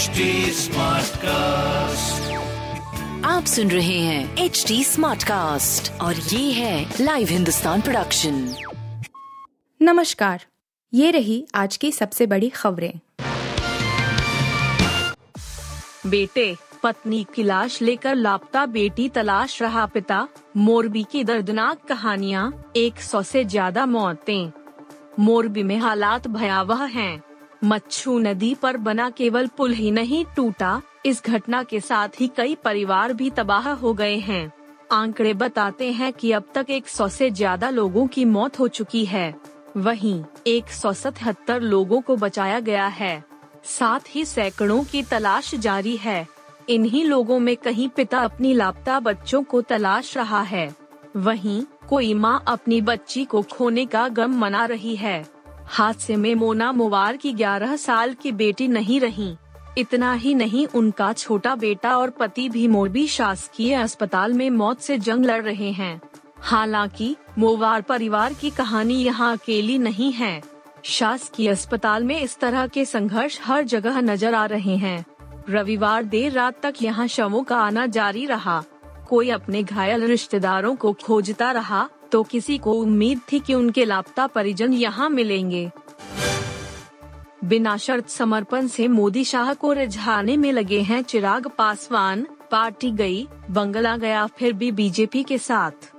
[0.00, 0.24] HD
[1.22, 2.30] cast
[3.26, 8.54] आप सुन रहे हैं एच डी स्मार्ट कास्ट और ये है लाइव हिंदुस्तान प्रोडक्शन
[9.80, 10.44] नमस्कार
[10.92, 12.92] ये रही आज की सबसे बड़ी खबरें।
[16.06, 20.26] बेटे पत्नी की लाश लेकर लापता बेटी तलाश रहा पिता
[20.56, 24.50] मोरबी की दर्दनाक कहानियाँ एक सौ से ज़्यादा मौतें।
[25.18, 27.22] मोरबी में हालात भयावह हैं।
[27.64, 32.54] मच्छू नदी पर बना केवल पुल ही नहीं, टूटा। इस घटना के साथ ही कई
[32.54, 34.52] परिवार भी तबाह हो गए हैं।
[34.92, 39.34] आंकड़े बताते हैं कि अब तक 100 से ज़्यादा लोगों की मौत हो चुकी है।
[39.76, 43.24] वहीं, एक सौ सतहत्तर लोगों को बचाया गया है।
[43.64, 46.26] साथ ही सैकड़ों की तलाश जारी है।
[46.68, 50.74] इन्हीं लोगों में कहीं पिता अपनी लापता बच्चों को तलाश रहा है।
[51.16, 55.39] वहीं, कोई माँ अपनी बच्ची को खोने का गम मना रही है।
[55.72, 59.36] हादसे में मोना मोवार की 11 साल की बेटी नहीं रही।
[59.78, 64.98] इतना ही नहीं, उनका छोटा बेटा और पति भी मोरबी शासकीय अस्पताल में मौत से
[64.98, 66.00] जंग लड़ रहे हैं।
[66.40, 70.42] हालाँकि, मोवार परिवार की कहानी यहाँ अकेली नहीं है।
[70.84, 75.06] शासकीय अस्पताल में इस तरह के संघर्ष हर जगह नज़र आ रहे हैं।
[75.50, 78.64] रविवार देर रात तक यहाँ शवों का आना जारी रहा।
[79.08, 84.26] कोई अपने घायल रिश्तेदारों को खोजता रहा तो किसी को उम्मीद थी कि उनके लापता
[84.26, 85.70] परिजन यहाँ मिलेंगे।
[87.44, 93.26] बिना शर्त समर्पण से मोदी शाह को रिझाने में लगे हैं चिराग पासवान, पार्टी गई,
[93.50, 95.92] बंगला गया, फिर भी बीजेपी के साथ।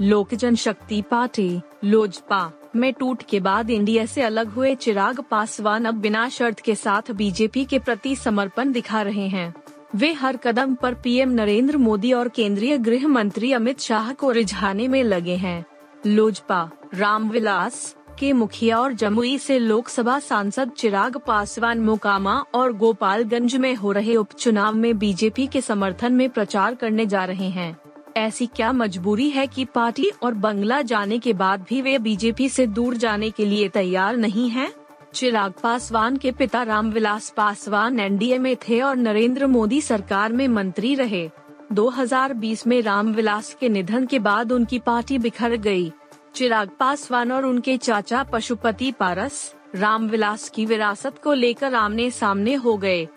[0.00, 5.94] लोक जनशक्ति पार्टी, लोजपा, में टूट के बाद इंडिया से अलग हुए चिराग पासवान अब
[5.94, 9.54] बिना शर्त के साथ बीजेपी के प्रति समर्पण दिखा रहे हैं।
[9.94, 14.88] वे हर कदम पर पीएम नरेंद्र मोदी और केंद्रीय गृह मंत्री अमित शाह को रिझाने
[14.88, 15.64] में लगे हैं
[16.06, 23.74] लोजपा रामविलास के मुखिया और जमुई से लोकसभा सांसद चिराग पासवान, मोकामा और गोपालगंज में
[23.74, 27.76] हो रहे उपचुनाव में बीजेपी के समर्थन में प्रचार करने जा रहे हैं
[28.16, 32.66] ऐसी क्या मजबूरी है कि पार्टी और बंगला जाने के बाद भी वे बीजेपी से
[32.66, 34.79] दूर जाने के लिए तैयार नहीं हैं?
[35.14, 40.94] चिराग पासवान के पिता रामविलास पासवान एनडीए में थे और नरेंद्र मोदी सरकार में मंत्री
[40.94, 41.30] रहे।
[41.72, 45.92] 2020 में रामविलास के निधन के बाद उनकी पार्टी बिखर गई।
[46.34, 52.76] चिराग पासवान और उनके चाचा पशुपति पारस, रामविलास की विरासत को लेकर आमने सामने हो
[52.76, 53.08] गए।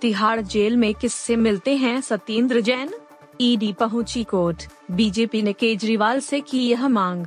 [0.00, 2.90] तिहाड़ जेल में किससे मिलते हैं सत्येंद्र जैन?
[3.40, 7.26] ईडी पहुँची कोर्ट। बीजेपी ने केजरीवाल से की यह मांग।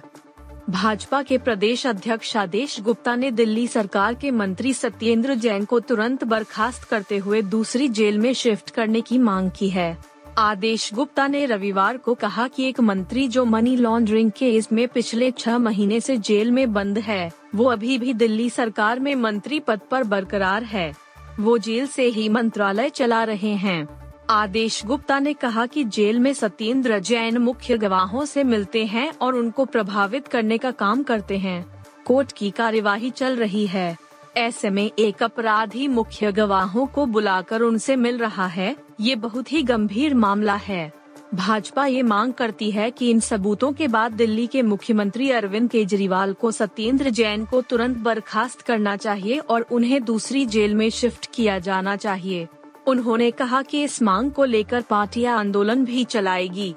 [0.69, 6.23] भाजपा के प्रदेश अध्यक्ष आदेश गुप्ता ने दिल्ली सरकार के मंत्री सत्येंद्र जैन को तुरंत
[6.23, 9.97] बर्खास्त करते हुए दूसरी जेल में शिफ्ट करने की मांग की है।
[10.37, 15.31] आदेश गुप्ता ने रविवार को कहा कि एक मंत्री जो मनी लॉन्ड्रिंग केस में पिछले
[15.31, 19.79] छह महीने से जेल में बंद है, वो अभी भी दिल्ली सरकार में मंत्री पद
[19.91, 20.93] पर बरकरार है।
[21.39, 26.33] वो जेल से ही मंत्रालय चला रहे हैं। आदेश गुप्ता ने कहा कि जेल में
[26.33, 31.85] सत्येंद्र जैन मुख्य गवाहों से मिलते हैं और उनको प्रभावित करने का काम करते हैं।
[32.05, 33.97] कोर्ट की कार्यवाही चल रही है।
[34.37, 39.63] ऐसे में एक अपराधी मुख्य गवाहों को बुलाकर उनसे मिल रहा है। ये बहुत ही
[39.63, 40.93] गंभीर मामला है।
[41.33, 46.33] भाजपा ये मांग करती है कि इन सबूतों के बाद दिल्ली के मुख्यमंत्री अरविंद केजरीवाल
[46.33, 51.59] को सत्येंद्र जैन को तुरंत बर्खास्त करना चाहिए और उन्हें दूसरी जेल में शिफ्ट किया
[51.59, 52.47] जाना चाहिए।
[52.87, 56.75] उन्होंने कहा कि इस मांग को लेकर पार्टियाँ आंदोलन भी चलाएगी।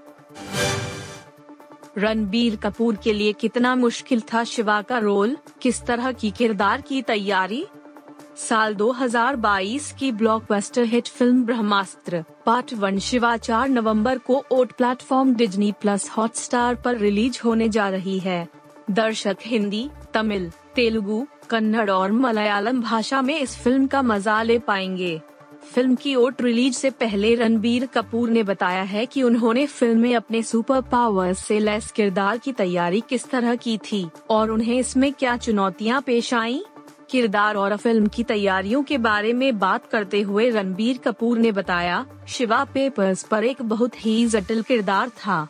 [1.99, 7.03] रणबीर कपूर के लिए कितना मुश्किल था शिवा का रोल, किस तरह की किरदार की
[7.03, 7.67] तैयारी?
[8.37, 15.35] साल 2022 की blockbuster hit film Brahmastra part one Shiva चार नवंबर को ओट प्लेटफॉर्म
[15.35, 18.49] डिज्नी प्लस हॉटस्टार पर रिलीज़ होने जा रही है।
[18.91, 25.21] दर्शक हिंदी, तमिल, तेलुगु, कन्नड़ और मलयालम भाषा में इस फ़िल्म का मज़ा ले पाएँगे।
[25.75, 30.15] फ़िल्म की ओट रिलीज़ से पहले रणबीर कपूर ने बताया है कि उन्होंने फ़िल्म में
[30.15, 35.13] अपने सुपर पावर्स से लेस किरदार की तैयारी किस तरह की थी और उन्हें इसमें
[35.13, 36.61] क्या चुनौतियाँ पेश आईं?
[37.11, 42.05] किरदार और फ़िल्म की तैयारियों के बारे में बात करते हुए रणबीर कपूर ने बताया,
[42.29, 45.47] शिवा पेपर्स पर एक बहुत ही जटिल किरदार था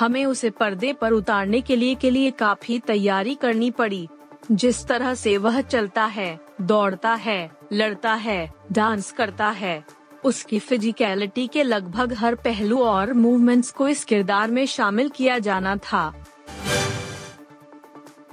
[0.00, 4.08] हमें उसे पर्दे पर उतारने के लिए के लिए काफ़ी तैयारी करनी पड़ी
[4.52, 9.84] जिस तरह से वह चलता है, दौड़ता है लड़ता है डांस करता है।
[10.24, 15.76] उसकी फिजिकलिटी के लगभग हर पहलू और मूवमेंट्स को इस किरदार में शामिल किया जाना
[15.76, 16.12] था।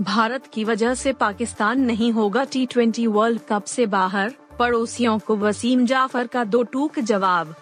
[0.01, 5.35] भारत की वजह से पाकिस्तान नहीं होगा टी ट्वेंटी वर्ल्ड कप से बाहर, पड़ोसियों को
[5.37, 7.55] वसीम जाफ़र का दो टूक जवाब।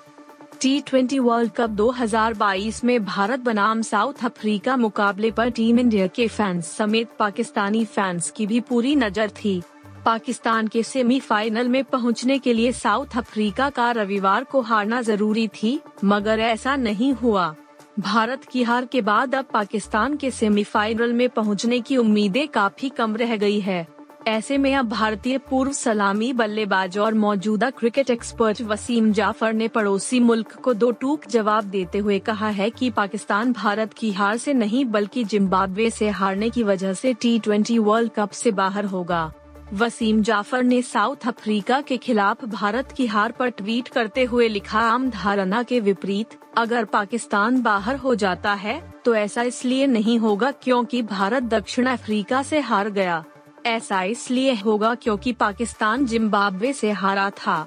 [0.62, 6.28] टी ट्वेंटी वर्ल्ड कप 2022 में भारत बनाम साउथ अफ्रीका मुकाबले पर टीम इंडिया के
[6.28, 9.62] फैंस समेत पाकिस्तानी फैंस की भी पूरी नज़र थी।
[10.00, 15.80] पाकिस्तान के सेमीफाइनल में पहुँचने के लिए साउथ अफ्रीका का रविवार को हारना ज़रूरी थी,
[16.04, 17.54] मगर ऐसा नहीं हुआ।
[18.00, 23.16] भारत की हार के बाद अब पाकिस्तान के सेमीफाइनल में पहुँचने की उम्मीदें काफ़ी कम
[23.16, 23.88] रह गई है।
[24.28, 30.20] ऐसे में अब भारतीय पूर्व सलामी, बल्लेबाज और मौजूदा क्रिकेट एक्सपर्ट वसीम जाफ़र ने पड़ोसी
[30.20, 34.54] मुल्क को दो टूक जवाब देते हुए कहा है कि पाकिस्तान भारत की हार से
[34.54, 39.32] नहीं, बल्कि जिम्बाब्वे से हारने की वजह से टी ट्वेंटी वर्ल्ड कप से बाहर होगा।
[39.74, 44.80] वसीम जाफ़र ने साउथ अफ्रीका के खिलाफ भारत की हार पर ट्वीट करते हुए लिखा,
[44.82, 50.50] आम धारणा के विपरीत, अगर पाकिस्तान बाहर हो जाता है तो ऐसा इसलिए नहीं होगा
[50.54, 53.24] क्योंकि भारत दक्षिण अफ्रीका से हार गया।
[53.66, 57.66] ऐसा इसलिए होगा क्योंकि पाकिस्तान जिम्बाब्वे से हारा था।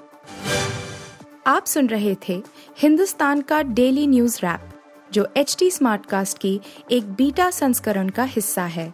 [1.47, 2.41] आप सुन रहे थे
[2.79, 4.69] हिंदुस्तान का डेली न्यूज़ रैप,
[5.11, 5.69] जो एच टी
[6.09, 6.59] कास्ट की
[6.91, 8.93] एक बीटा संस्करण का हिस्सा है।